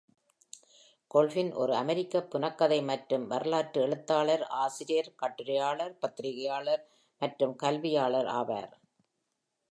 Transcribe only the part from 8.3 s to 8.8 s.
ஆவார்.